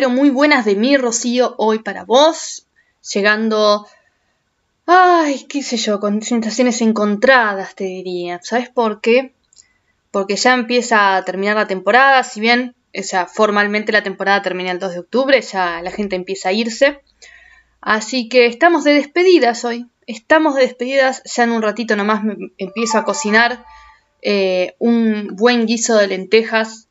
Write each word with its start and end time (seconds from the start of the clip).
pero 0.00 0.08
muy 0.08 0.30
buenas 0.30 0.64
de 0.64 0.76
mí, 0.76 0.96
Rocío, 0.96 1.54
hoy 1.58 1.80
para 1.80 2.04
vos. 2.04 2.66
Llegando, 3.12 3.86
ay, 4.86 5.44
qué 5.46 5.62
sé 5.62 5.76
yo, 5.76 6.00
con 6.00 6.22
sensaciones 6.22 6.80
encontradas, 6.80 7.74
te 7.74 7.84
diría. 7.84 8.40
¿Sabes 8.42 8.70
por 8.70 9.02
qué? 9.02 9.34
Porque 10.10 10.36
ya 10.36 10.54
empieza 10.54 11.16
a 11.16 11.24
terminar 11.26 11.56
la 11.56 11.66
temporada, 11.66 12.22
si 12.22 12.40
bien, 12.40 12.74
o 12.98 13.02
sea, 13.02 13.26
formalmente 13.26 13.92
la 13.92 14.02
temporada 14.02 14.40
termina 14.40 14.70
el 14.70 14.78
2 14.78 14.90
de 14.90 14.98
octubre, 15.00 15.42
ya 15.42 15.82
la 15.82 15.90
gente 15.90 16.16
empieza 16.16 16.48
a 16.48 16.52
irse. 16.52 17.02
Así 17.82 18.30
que 18.30 18.46
estamos 18.46 18.84
de 18.84 18.94
despedidas 18.94 19.66
hoy. 19.66 19.86
Estamos 20.06 20.54
de 20.54 20.62
despedidas, 20.62 21.22
ya 21.24 21.42
en 21.42 21.50
un 21.50 21.60
ratito 21.60 21.94
nomás 21.94 22.24
me 22.24 22.38
empiezo 22.56 22.96
a 22.96 23.04
cocinar 23.04 23.66
eh, 24.22 24.76
un 24.78 25.36
buen 25.36 25.66
guiso 25.66 25.98
de 25.98 26.06
lentejas 26.06 26.88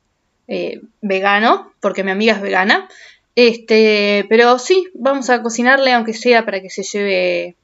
eh, 0.49 0.81
vegano, 1.02 1.71
porque 1.80 2.03
mi 2.03 2.12
amiga 2.12 2.34
es 2.34 2.41
vegana. 2.41 2.89
Este, 3.35 4.26
pero 4.27 4.58
sí, 4.58 4.88
vamos 4.95 5.30
a 5.30 5.44
cocinarle, 5.44 5.94
aunque 5.94 6.13
sea 6.13 6.44
para 6.44 6.59
que 6.59 6.72
se 6.72 6.84
lleve 6.84 7.55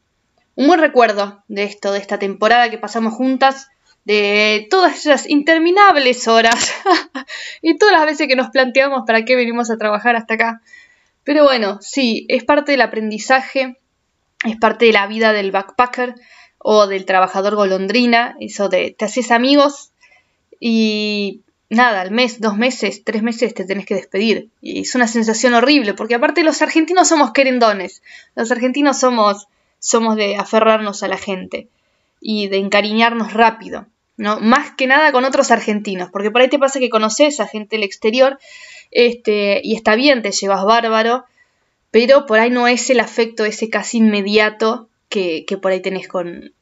un 0.56 0.68
buen 0.68 0.80
recuerdo 0.80 1.44
de 1.48 1.64
esto, 1.64 1.92
de 1.92 2.00
esta 2.00 2.20
temporada 2.20 2.70
que 2.70 2.78
pasamos 2.78 3.16
juntas, 3.16 3.70
de 4.06 4.68
todas 4.70 5.00
esas 5.00 5.28
interminables 5.28 6.28
horas 6.28 6.74
y 7.64 7.76
todas 7.78 7.96
las 7.96 8.06
veces 8.06 8.28
que 8.28 8.36
nos 8.36 8.52
planteamos 8.52 9.02
para 9.08 9.26
qué 9.26 9.36
venimos 9.36 9.72
a 9.72 9.78
trabajar 9.78 10.16
hasta 10.16 10.36
acá. 10.36 10.62
Pero 11.24 11.44
bueno, 11.44 11.80
sí, 11.82 12.28
es 12.30 12.44
parte 12.44 12.74
del 12.74 12.82
aprendizaje, 12.82 13.78
es 14.46 14.58
parte 14.58 14.86
de 14.86 14.94
la 14.94 15.08
vida 15.08 15.34
del 15.34 15.52
backpacker 15.52 16.14
o 16.60 16.86
del 16.86 17.06
trabajador 17.06 17.56
golondrina, 17.56 18.36
eso 18.40 18.70
de 18.70 18.96
te 18.98 19.06
haces 19.06 19.32
amigos 19.32 19.92
y 20.60 21.42
nada, 21.70 22.02
al 22.02 22.12
mes, 22.12 22.40
dos 22.40 22.58
meses, 22.58 23.04
tres 23.04 23.24
meses 23.24 23.54
te 23.54 23.66
tenés 23.66 23.86
que 23.86 23.96
despedir. 23.96 24.50
Y 24.62 24.82
es 24.82 24.96
una 24.96 25.08
sensación 25.08 25.54
horrible, 25.54 25.94
porque 25.94 26.16
aparte 26.16 26.44
los 26.44 26.62
argentinos 26.62 27.08
somos 27.08 27.32
querendones, 27.32 28.02
los 28.36 28.52
argentinos 28.52 29.00
somos, 29.00 29.48
somos 29.80 30.16
de 30.16 30.36
aferrarnos 30.36 31.04
a 31.04 31.08
la 31.08 31.18
gente 31.18 31.68
y 32.22 32.48
de 32.48 32.58
encariñarnos 32.58 33.34
rápido, 33.34 33.88
¿no? 34.18 34.40
Más 34.40 34.72
que 34.72 34.88
nada 34.88 35.12
con 35.12 35.26
otros 35.26 35.52
argentinos, 35.52 36.10
porque 36.12 36.32
por 36.32 36.42
ahí 36.42 36.50
te 36.50 36.60
pasa 36.60 36.80
que 36.80 36.90
conoces 36.90 37.40
a 37.40 37.48
gente 37.48 37.76
del 37.76 37.84
exterior, 37.84 38.40
este, 38.92 39.62
y 39.64 39.76
está 39.76 39.96
bien, 39.96 40.22
te 40.22 40.32
llevas 40.32 40.64
bárbaro, 40.64 41.26
pero 41.92 42.26
por 42.26 42.40
ahí 42.40 42.50
no 42.50 42.68
es 42.68 42.90
el 42.90 43.00
afecto 43.00 43.46
ese 43.46 43.70
casi 43.70 43.98
inmediato 43.98 44.90
que, 45.10 45.46
que 45.46 45.58
por 45.58 45.72
ahí 45.72 45.82
tenés 45.82 46.08
con, 46.08 46.54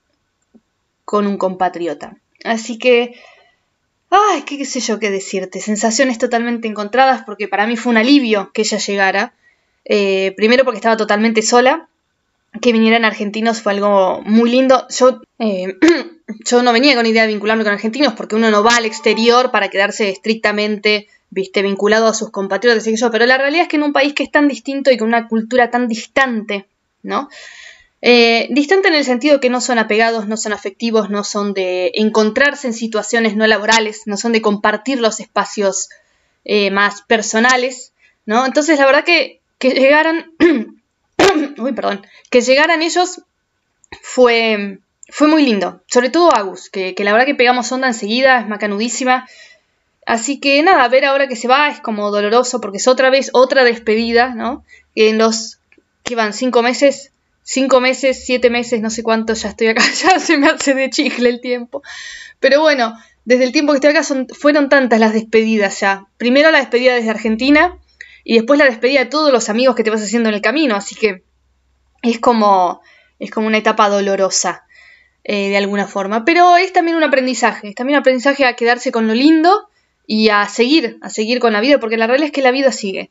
con 1.05 1.27
un 1.27 1.37
compatriota. 1.37 2.17
Así 2.43 2.77
que 2.77 3.15
ay, 4.13 4.43
qué, 4.43 4.63
sé 4.65 4.79
yo 4.79 4.99
qué 4.99 5.09
decirte, 5.09 5.59
sensaciones 5.59 6.17
totalmente 6.17 6.67
encontradas 6.67 7.23
porque 7.25 7.47
para 7.47 7.65
mí 7.65 7.75
fue 7.75 7.91
un 7.91 7.97
alivio 7.97 8.51
que 8.53 8.61
ella 8.61 8.77
llegara. 8.77 9.33
Eh, 9.85 10.33
primero 10.37 10.63
porque 10.63 10.77
estaba 10.77 10.95
totalmente 10.95 11.41
sola, 11.41 11.89
que 12.61 12.71
vinieran 12.71 13.05
argentinos 13.05 13.61
fue 13.61 13.73
algo 13.73 14.21
muy 14.21 14.51
lindo. 14.51 14.85
Yo, 14.89 15.21
eh, 15.39 15.77
yo 16.45 16.63
no 16.63 16.71
venía 16.71 16.95
con 16.95 17.05
idea 17.05 17.23
de 17.23 17.29
vincularme 17.29 17.63
con 17.63 17.73
argentinos 17.73 18.13
porque 18.13 18.35
uno 18.35 18.51
no 18.51 18.63
va 18.63 18.77
al 18.77 18.85
exterior 18.85 19.51
para 19.51 19.69
quedarse 19.69 20.09
estrictamente 20.09 21.07
viste, 21.33 21.63
vinculado 21.63 22.07
a 22.07 22.13
sus 22.13 22.29
compatriotas 22.29 22.85
y 22.87 22.95
yo, 22.95 23.09
pero 23.11 23.25
la 23.25 23.37
realidad 23.37 23.63
es 23.63 23.67
que 23.67 23.77
en 23.77 23.83
un 23.83 23.93
país 23.93 24.13
que 24.13 24.23
es 24.23 24.31
tan 24.31 24.47
distinto 24.47 24.91
y 24.91 24.97
con 24.97 25.07
una 25.07 25.27
cultura 25.27 25.71
tan 25.71 25.87
distante, 25.87 26.67
¿no? 27.01 27.27
Eh, 28.05 28.47
distante 28.49 28.89
en 28.89 28.95
el 28.95 29.05
sentido 29.05 29.39
que 29.39 29.49
no 29.49 29.61
son 29.61 29.79
apegados, 29.79 30.27
no 30.27 30.35
son 30.35 30.51
afectivos, 30.51 31.09
no 31.09 31.23
son 31.23 31.53
de 31.53 31.89
encontrarse 31.95 32.67
en 32.67 32.73
situaciones 32.73 33.37
no 33.37 33.47
laborales, 33.47 34.01
no 34.07 34.17
son 34.17 34.33
de 34.33 34.41
compartir 34.41 34.99
los 34.99 35.21
espacios 35.21 35.87
eh, 36.43 36.69
más 36.69 37.01
personales, 37.03 37.93
¿no? 38.25 38.45
Entonces 38.45 38.77
la 38.77 38.85
verdad 38.87 39.05
que, 39.05 39.39
que 39.57 39.69
llegaran, 39.69 40.33
uy, 41.57 41.71
perdón, 41.71 42.05
que 42.29 42.41
llegaran 42.41 42.81
ellos 42.81 43.21
fue, 44.01 44.79
fue 45.07 45.29
muy 45.29 45.45
lindo, 45.45 45.81
sobre 45.87 46.09
todo 46.09 46.35
Agus, 46.35 46.69
que, 46.69 46.95
que 46.95 47.05
la 47.05 47.13
verdad 47.13 47.25
que 47.25 47.35
pegamos 47.35 47.71
onda 47.71 47.87
enseguida, 47.87 48.41
es 48.41 48.49
macanudísima, 48.49 49.25
Así 50.05 50.41
que 50.41 50.61
nada, 50.63 50.85
ver 50.89 51.05
ahora 51.05 51.29
que 51.29 51.37
se 51.37 51.47
va 51.47 51.69
es 51.69 51.79
como 51.79 52.11
doloroso 52.11 52.59
porque 52.59 52.75
es 52.75 52.89
otra 52.89 53.09
vez 53.09 53.29
otra 53.31 53.63
despedida, 53.63 54.35
¿no? 54.35 54.65
En 54.95 55.17
los 55.17 55.59
que 56.03 56.15
van 56.15 56.33
cinco 56.33 56.61
meses 56.61 57.12
cinco 57.43 57.81
meses, 57.81 58.25
siete 58.25 58.49
meses, 58.49 58.81
no 58.81 58.89
sé 58.89 59.03
cuánto 59.03 59.33
ya 59.33 59.49
estoy 59.49 59.67
acá, 59.67 59.83
ya 60.03 60.19
se 60.19 60.37
me 60.37 60.47
hace 60.47 60.73
de 60.73 60.89
chicle 60.89 61.29
el 61.29 61.41
tiempo. 61.41 61.83
Pero 62.39 62.61
bueno, 62.61 62.97
desde 63.25 63.43
el 63.43 63.51
tiempo 63.51 63.73
que 63.73 63.77
estoy 63.77 63.91
acá 63.91 64.03
son, 64.03 64.27
fueron 64.27 64.69
tantas 64.69 64.99
las 64.99 65.13
despedidas 65.13 65.79
ya. 65.79 66.07
Primero 66.17 66.51
la 66.51 66.59
despedida 66.59 66.95
desde 66.95 67.09
Argentina 67.09 67.77
y 68.23 68.35
después 68.35 68.57
la 68.57 68.65
despedida 68.65 69.01
de 69.01 69.09
todos 69.09 69.31
los 69.31 69.49
amigos 69.49 69.75
que 69.75 69.83
te 69.83 69.89
vas 69.89 70.01
haciendo 70.01 70.29
en 70.29 70.35
el 70.35 70.41
camino, 70.41 70.75
así 70.75 70.95
que 70.95 71.23
es 72.01 72.19
como, 72.19 72.81
es 73.19 73.31
como 73.31 73.47
una 73.47 73.57
etapa 73.57 73.89
dolorosa. 73.89 74.65
Eh, 75.25 75.47
de 75.47 75.55
alguna 75.55 75.87
forma, 75.87 76.25
pero 76.25 76.57
es 76.57 76.73
también 76.73 76.97
un 76.97 77.03
aprendizaje, 77.05 77.69
es 77.69 77.75
también 77.75 77.95
un 77.95 78.01
aprendizaje 78.01 78.43
a 78.43 78.57
quedarse 78.57 78.91
con 78.91 79.07
lo 79.07 79.13
lindo 79.13 79.69
y 80.05 80.27
a 80.27 80.45
seguir, 80.49 80.97
a 81.01 81.09
seguir 81.09 81.39
con 81.39 81.53
la 81.53 81.61
vida, 81.61 81.79
porque 81.79 81.95
la 81.95 82.07
realidad 82.07 82.25
es 82.25 82.33
que 82.33 82.41
la 82.41 82.51
vida 82.51 82.73
sigue. 82.73 83.09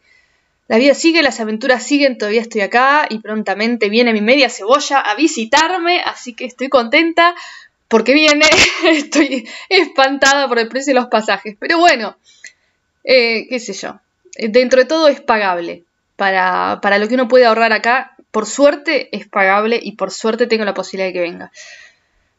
La 0.69 0.79
vida 0.79 0.95
sigue, 0.95 1.23
las 1.23 1.41
aventuras 1.41 1.83
siguen, 1.83 2.19
todavía 2.19 2.41
estoy 2.41 2.61
acá 2.63 3.07
y 3.11 3.19
prontamente 3.19 3.89
viene 3.89 4.13
mi 4.13 4.21
media 4.21 4.49
cebolla 4.49 5.01
a 5.01 5.15
visitarme, 5.15 6.01
así 6.01 6.35
que 6.35 6.45
estoy 6.45 6.69
contenta 6.69 7.35
porque 7.89 8.15
viene, 8.15 8.47
estoy 8.89 9.49
espantada 9.69 10.49
por 10.49 10.59
el 10.59 10.69
precio 10.69 10.95
de 10.95 11.01
los 11.01 11.09
pasajes, 11.09 11.57
pero 11.59 11.79
bueno, 11.79 12.17
eh, 13.05 13.47
qué 13.49 13.59
sé 13.59 13.73
yo, 13.75 14.01
dentro 14.37 14.81
de 14.81 14.87
todo 14.87 15.09
es 15.09 15.21
pagable. 15.21 15.85
Para, 16.17 16.79
para 16.81 16.99
lo 16.99 17.09
que 17.09 17.15
uno 17.15 17.27
puede 17.27 17.47
ahorrar 17.47 17.73
acá, 17.73 18.15
por 18.31 18.47
suerte 18.47 19.09
es 19.17 19.29
pagable 19.29 19.79
y 19.83 19.93
por 19.93 20.11
suerte 20.11 20.47
tengo 20.47 20.65
la 20.65 20.75
posibilidad 20.75 21.09
de 21.09 21.13
que 21.13 21.21
venga. 21.21 21.53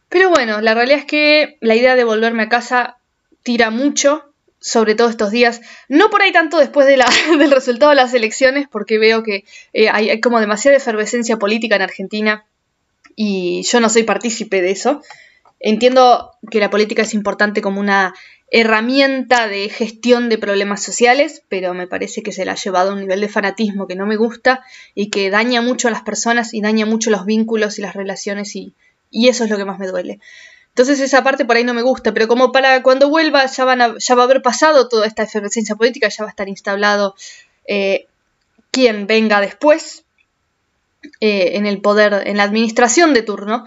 Pero 0.09 0.29
bueno, 0.29 0.61
la 0.61 0.73
realidad 0.73 0.99
es 0.99 1.05
que 1.05 1.57
la 1.59 1.75
idea 1.75 1.95
de 1.95 2.03
volverme 2.03 2.43
a 2.43 2.49
casa 2.49 2.97
tira 3.43 3.69
mucho, 3.69 4.32
sobre 4.63 4.95
todo 4.95 5.09
estos 5.09 5.29
días, 5.29 5.59
no 5.89 6.09
por 6.09 6.21
ahí 6.21 6.31
tanto 6.31 6.57
después 6.57 6.87
de 6.87 6.95
la, 6.95 7.05
del 7.37 7.51
resultado 7.51 7.89
de 7.89 7.97
las 7.97 8.13
elecciones, 8.13 8.67
porque 8.71 8.97
veo 8.97 9.21
que 9.21 9.43
eh, 9.73 9.89
hay, 9.89 10.21
como 10.21 10.39
demasiada 10.39 10.77
efervescencia 10.77 11.37
política 11.37 11.75
en 11.75 11.81
Argentina 11.81 12.45
y 13.13 13.61
yo 13.63 13.81
no 13.81 13.89
soy 13.89 14.03
partícipe 14.03 14.61
de 14.61 14.71
eso. 14.71 15.01
Entiendo 15.59 16.31
que 16.49 16.61
la 16.61 16.69
política 16.69 17.01
es 17.01 17.13
importante 17.13 17.61
como 17.61 17.81
una 17.81 18.13
herramienta 18.51 19.49
de 19.49 19.67
gestión 19.67 20.29
de 20.29 20.37
problemas 20.37 20.81
sociales, 20.81 21.43
pero 21.49 21.73
me 21.73 21.87
parece 21.87 22.23
que 22.23 22.31
se 22.31 22.45
la 22.45 22.53
ha 22.53 22.55
llevado 22.55 22.91
a 22.91 22.93
un 22.93 23.01
nivel 23.01 23.19
de 23.19 23.27
fanatismo 23.27 23.85
que 23.85 23.95
no 23.95 24.05
me 24.05 24.15
gusta 24.15 24.63
y 24.95 25.09
que 25.09 25.29
daña 25.29 25.61
mucho 25.61 25.89
a 25.89 25.91
las 25.91 26.03
personas 26.03 26.53
y 26.53 26.61
daña 26.61 26.85
mucho 26.85 27.09
los 27.09 27.25
vínculos 27.25 27.79
y 27.79 27.81
las 27.81 27.95
relaciones 27.95 28.55
y, 28.55 28.73
y 29.11 29.27
eso 29.27 29.43
es 29.43 29.49
lo 29.49 29.57
que 29.57 29.65
más 29.65 29.79
me 29.79 29.87
duele. 29.87 30.19
Entonces 30.73 30.99
esa 31.01 31.23
parte 31.23 31.45
por 31.45 31.55
ahí 31.55 31.63
no 31.63 31.75
me 31.75 31.83
gusta, 31.83 32.13
pero 32.15 32.27
como 32.27 32.51
para 32.51 32.81
cuando 32.81 33.07
vuelva 33.07 33.45
ya, 33.45 33.63
van 33.63 33.97
ya 33.99 34.15
va 34.15 34.23
a 34.23 34.25
haber 34.25 34.41
pasado 34.41 34.89
toda 34.89 35.05
esta 35.05 35.21
efervescencia 35.21 35.75
política, 35.75 36.09
ya 36.09 36.23
va 36.23 36.29
a 36.29 36.31
estar 36.31 36.49
instalado 36.49 37.15
eh, 37.67 38.07
quien 38.71 39.05
venga 39.05 39.39
después 39.39 40.03
eh, 41.19 41.57
en 41.57 41.67
el 41.67 41.79
poder, 41.79 42.23
en 42.25 42.37
la 42.37 42.43
administración 42.43 43.13
de 43.13 43.21
turno, 43.21 43.65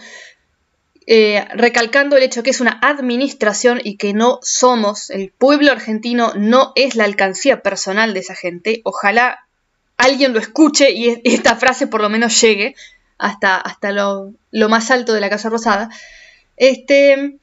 eh, 1.06 1.46
recalcando 1.54 2.16
el 2.16 2.24
hecho 2.24 2.42
que 2.42 2.50
es 2.50 2.60
una 2.60 2.80
administración 2.82 3.80
y 3.84 3.98
que 3.98 4.12
no 4.12 4.40
somos, 4.42 5.10
el 5.10 5.30
pueblo 5.30 5.70
argentino 5.70 6.32
no 6.34 6.72
es 6.74 6.96
la 6.96 7.04
alcancía 7.04 7.62
personal 7.62 8.14
de 8.14 8.20
esa 8.20 8.34
gente. 8.34 8.80
Ojalá 8.82 9.46
alguien 9.96 10.32
lo 10.32 10.40
escuche 10.40 10.90
y 10.90 11.20
esta 11.22 11.54
frase 11.54 11.86
por 11.86 12.00
lo 12.00 12.08
menos 12.08 12.40
llegue 12.40 12.74
hasta, 13.16 13.56
hasta 13.58 13.92
lo, 13.92 14.32
lo 14.50 14.68
más 14.68 14.90
alto 14.90 15.12
de 15.12 15.20
la 15.20 15.30
Casa 15.30 15.50
Rosada. 15.50 15.88
Este, 16.56 17.38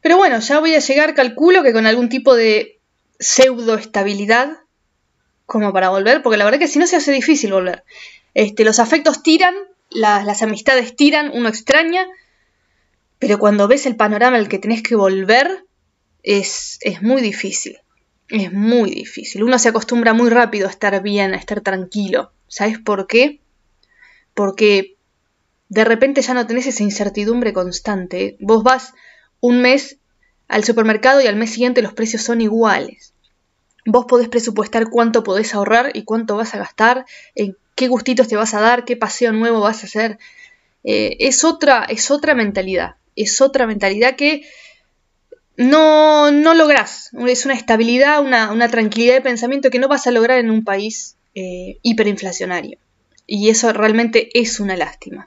pero 0.00 0.16
bueno, 0.16 0.38
ya 0.40 0.60
voy 0.60 0.74
a 0.74 0.80
llegar, 0.80 1.14
calculo 1.14 1.62
que 1.62 1.72
con 1.72 1.86
algún 1.86 2.08
tipo 2.08 2.34
de 2.34 2.78
pseudo 3.18 3.74
estabilidad 3.76 4.58
como 5.46 5.72
para 5.72 5.90
volver, 5.90 6.22
porque 6.22 6.36
la 6.36 6.44
verdad 6.44 6.58
que 6.58 6.68
si 6.68 6.78
no 6.78 6.86
se 6.86 6.96
hace 6.96 7.12
difícil 7.12 7.52
volver. 7.52 7.84
Este, 8.34 8.64
los 8.64 8.78
afectos 8.78 9.22
tiran, 9.22 9.54
las, 9.90 10.42
amistades 10.42 10.96
tiran, 10.96 11.30
uno 11.32 11.48
extraña, 11.48 12.06
pero 13.18 13.38
cuando 13.38 13.68
ves 13.68 13.86
el 13.86 13.96
panorama 13.96 14.36
al 14.36 14.48
que 14.48 14.58
tenés 14.58 14.82
que 14.82 14.96
volver, 14.96 15.64
es, 16.22 16.78
es 16.82 17.02
muy 17.02 17.22
difícil. 17.22 17.78
Es 18.28 18.52
muy 18.52 18.90
difícil. 18.90 19.42
Uno 19.42 19.58
se 19.58 19.68
acostumbra 19.68 20.14
muy 20.14 20.30
rápido 20.30 20.66
a 20.66 20.70
estar 20.70 21.00
bien, 21.02 21.34
a 21.34 21.36
estar 21.36 21.60
tranquilo. 21.60 22.32
¿Sabes 22.48 22.78
por 22.78 23.06
qué? 23.06 23.40
Porque 24.32 24.93
de 25.74 25.84
repente 25.84 26.22
ya 26.22 26.34
no 26.34 26.46
tenés 26.46 26.68
esa 26.68 26.84
incertidumbre 26.84 27.52
constante. 27.52 28.36
Vos 28.38 28.62
vas 28.62 28.94
un 29.40 29.60
mes 29.60 29.96
al 30.46 30.62
supermercado 30.62 31.20
y 31.20 31.26
al 31.26 31.34
mes 31.34 31.50
siguiente 31.50 31.82
los 31.82 31.92
precios 31.92 32.22
son 32.22 32.40
iguales. 32.40 33.12
Vos 33.84 34.06
podés 34.06 34.28
presupuestar 34.28 34.88
cuánto 34.88 35.24
podés 35.24 35.52
ahorrar 35.52 35.90
y 35.92 36.04
cuánto 36.04 36.36
vas 36.36 36.54
a 36.54 36.58
gastar, 36.58 37.06
en 37.34 37.56
qué 37.74 37.88
gustitos 37.88 38.28
te 38.28 38.36
vas 38.36 38.54
a 38.54 38.60
dar, 38.60 38.84
qué 38.84 38.96
paseo 38.96 39.32
nuevo 39.32 39.60
vas 39.60 39.82
a 39.82 39.86
hacer. 39.86 40.18
Eh, 40.84 41.16
es, 41.18 41.42
otra, 41.42 41.84
es 41.88 42.08
otra 42.12 42.36
mentalidad, 42.36 42.94
es 43.16 43.40
otra 43.40 43.66
mentalidad 43.66 44.14
que 44.14 44.42
no, 45.56 46.30
no 46.30 46.54
lográs. 46.54 47.10
Es 47.26 47.46
una 47.46 47.54
estabilidad, 47.54 48.22
una, 48.22 48.52
una 48.52 48.68
tranquilidad 48.68 49.14
de 49.14 49.22
pensamiento 49.22 49.70
que 49.70 49.80
no 49.80 49.88
vas 49.88 50.06
a 50.06 50.12
lograr 50.12 50.38
en 50.38 50.52
un 50.52 50.62
país 50.62 51.16
eh, 51.34 51.78
hiperinflacionario. 51.82 52.78
Y 53.26 53.50
eso 53.50 53.72
realmente 53.72 54.28
es 54.38 54.60
una 54.60 54.76
lástima, 54.76 55.24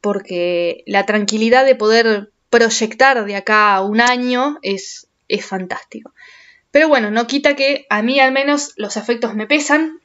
porque 0.00 0.82
la 0.86 1.06
tranquilidad 1.06 1.64
de 1.64 1.74
poder 1.74 2.30
proyectar 2.48 3.24
de 3.24 3.36
acá 3.36 3.74
a 3.74 3.82
un 3.82 4.00
año 4.00 4.58
es, 4.62 5.06
es 5.28 5.44
fantástico. 5.44 6.12
Pero 6.70 6.88
bueno, 6.88 7.10
no 7.10 7.26
quita 7.26 7.56
que 7.56 7.86
a 7.90 8.02
mí 8.02 8.20
al 8.20 8.32
menos 8.32 8.72
los 8.76 8.96
efectos 8.96 9.34
me 9.34 9.46
pesan, 9.46 10.00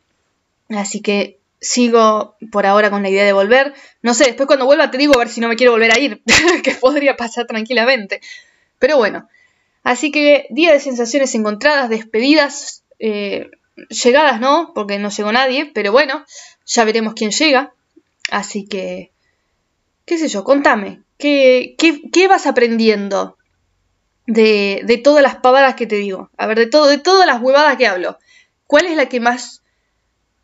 así 0.69 1.01
que 1.01 1.39
sigo 1.61 2.35
por 2.51 2.65
ahora 2.65 2.89
con 2.89 3.03
la 3.03 3.09
idea 3.09 3.25
de 3.25 3.33
volver. 3.33 3.73
No 4.01 4.13
sé, 4.13 4.25
después 4.25 4.47
cuando 4.47 4.65
vuelva 4.65 4.91
te 4.91 4.97
digo 4.97 5.15
a 5.15 5.19
ver 5.19 5.29
si 5.29 5.41
no 5.41 5.47
me 5.47 5.55
quiero 5.55 5.71
volver 5.71 5.91
a 5.91 5.99
ir, 5.99 6.21
que 6.63 6.75
podría 6.75 7.15
pasar 7.15 7.45
tranquilamente. 7.45 8.21
Pero 8.79 8.97
bueno, 8.97 9.27
así 9.83 10.11
que 10.11 10.47
día 10.49 10.71
de 10.71 10.79
sensaciones 10.79 11.33
encontradas, 11.35 11.89
despedidas, 11.89 12.83
eh, 12.99 13.49
llegadas 13.89 14.39
no, 14.39 14.71
porque 14.73 14.99
no 14.99 15.09
llegó 15.09 15.31
nadie, 15.31 15.71
pero 15.73 15.91
bueno, 15.91 16.25
ya 16.65 16.83
veremos 16.83 17.13
quién 17.13 17.31
llega. 17.31 17.73
Así 18.31 18.65
que, 18.65 19.11
qué 20.05 20.17
sé 20.17 20.27
yo, 20.27 20.43
contame, 20.43 21.03
¿qué, 21.17 21.75
qué, 21.77 22.27
vas 22.27 22.47
aprendiendo 22.47 23.37
de, 24.27 24.81
de, 24.85 24.97
todas 24.97 25.23
las 25.23 25.37
pavadas 25.37 25.75
que 25.75 25.87
te 25.87 25.95
digo? 25.95 26.29
A 26.37 26.47
ver, 26.47 26.59
de, 26.59 26.67
todo, 26.67 26.87
de 26.87 26.97
todas 26.97 27.27
las 27.27 27.41
huevadas 27.41 27.77
que 27.77 27.87
hablo, 27.87 28.17
¿cuál 28.67 28.85
es 28.85 28.95
la 28.95 29.07
que 29.07 29.19
más 29.19 29.61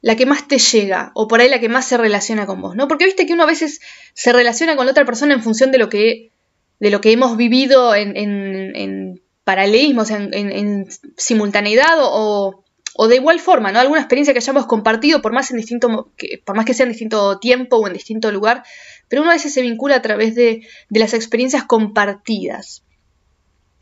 la 0.01 0.15
que 0.15 0.25
más 0.25 0.47
te 0.47 0.57
llega 0.57 1.11
o 1.13 1.27
por 1.27 1.41
ahí 1.41 1.49
la 1.49 1.59
que 1.59 1.69
más 1.69 1.85
se 1.85 1.97
relaciona 1.97 2.47
con 2.47 2.61
vos, 2.61 2.75
¿no? 2.75 2.87
Porque 2.87 3.05
viste 3.05 3.25
que 3.25 3.33
uno 3.33 3.43
a 3.43 3.47
veces 3.47 3.81
se 4.13 4.33
relaciona 4.33 4.75
con 4.75 4.85
la 4.85 4.91
otra 4.91 5.05
persona 5.05 5.33
en 5.33 5.43
función 5.43 5.71
de 5.71 5.77
lo 5.77 5.89
que, 5.89 6.31
de 6.79 6.89
lo 6.89 7.01
que 7.01 7.11
hemos 7.11 7.37
vivido 7.37 7.93
en, 7.93 8.17
en, 8.17 8.75
en 8.75 9.21
paralelismo, 9.43 10.01
o 10.01 10.05
sea, 10.05 10.17
en, 10.17 10.87
simultaneidad 11.17 11.97
o, 11.99 12.63
o, 12.95 13.07
de 13.07 13.15
igual 13.15 13.39
forma, 13.39 13.71
¿no? 13.71 13.79
Alguna 13.79 14.01
experiencia 14.01 14.33
que 14.33 14.39
hayamos 14.39 14.65
compartido, 14.65 15.21
por 15.21 15.33
más, 15.33 15.51
en 15.51 15.57
distinto, 15.57 16.11
por 16.45 16.55
más 16.55 16.65
que 16.65 16.73
sea 16.73 16.85
en 16.85 16.91
distinto 16.91 17.37
tiempo 17.37 17.77
o 17.77 17.87
en 17.87 17.93
distinto 17.93 18.31
lugar, 18.31 18.63
pero 19.11 19.23
uno 19.23 19.31
a 19.31 19.35
veces 19.35 19.53
se 19.53 19.61
vincula 19.61 19.97
a 19.97 20.01
través 20.01 20.35
de, 20.35 20.65
las 20.89 21.13
experiencias 21.13 21.65
compartidas. 21.65 22.81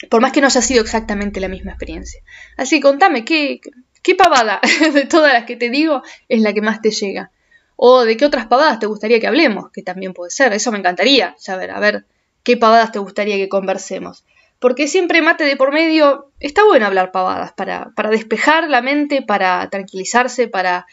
Por 0.09 0.21
más 0.21 0.31
que 0.31 0.41
no 0.41 0.47
haya 0.47 0.61
sido 0.61 0.81
exactamente 0.81 1.39
la 1.39 1.47
misma 1.47 1.71
experiencia. 1.71 2.21
Así, 2.57 2.79
contame, 2.79 3.25
¿qué, 3.25 3.61
¿Qué 4.01 4.15
pavada 4.15 4.59
de 4.93 5.05
todas 5.05 5.33
las 5.33 5.45
que 5.45 5.55
te 5.55 5.69
digo 5.69 6.01
es 6.27 6.41
la 6.41 6.53
que 6.53 6.61
más 6.61 6.81
te 6.81 6.89
llega? 6.89 7.31
O 7.75 8.05
de 8.05 8.17
qué 8.17 8.25
otras 8.25 8.47
pavadas 8.47 8.79
te 8.79 8.87
gustaría 8.87 9.19
que 9.19 9.27
hablemos, 9.27 9.71
que 9.71 9.83
también 9.83 10.13
puede 10.13 10.31
ser, 10.31 10.51
eso 10.53 10.71
me 10.71 10.79
encantaría 10.79 11.35
saber, 11.37 11.71
a 11.71 11.79
ver, 11.79 12.05
qué 12.43 12.57
pavadas 12.57 12.91
te 12.91 12.99
gustaría 12.99 13.37
que 13.37 13.49
conversemos. 13.49 14.25
Porque 14.57 14.87
siempre 14.87 15.21
mate 15.21 15.43
de 15.43 15.55
por 15.55 15.71
medio, 15.71 16.31
está 16.39 16.65
bueno 16.65 16.87
hablar 16.87 17.11
pavadas, 17.11 17.53
para, 17.53 17.91
para 17.95 18.09
despejar 18.09 18.67
la 18.67 18.81
mente, 18.81 19.21
para 19.21 19.69
tranquilizarse, 19.69 20.47
para, 20.47 20.87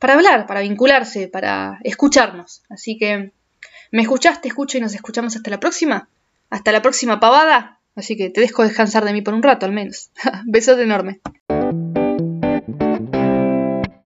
para 0.00 0.14
hablar, 0.14 0.46
para 0.46 0.60
vincularse, 0.60 1.28
para 1.28 1.78
escucharnos. 1.84 2.62
Así 2.68 2.98
que, 2.98 3.32
¿me 3.94 4.02
escuchás? 4.02 4.40
Te 4.40 4.48
escucho 4.48 4.76
y 4.76 4.80
nos 4.80 4.92
escuchamos 4.92 5.36
hasta 5.36 5.50
la 5.50 5.60
próxima. 5.60 6.08
Hasta 6.50 6.72
la 6.72 6.82
próxima 6.82 7.20
pavada. 7.20 7.78
Así 7.94 8.16
que 8.16 8.28
te 8.28 8.40
dejo 8.40 8.64
descansar 8.64 9.04
de 9.04 9.12
mí 9.12 9.22
por 9.22 9.34
un 9.34 9.42
rato 9.42 9.66
al 9.66 9.72
menos. 9.72 10.10
Besote 10.46 10.82
enorme. 10.82 11.20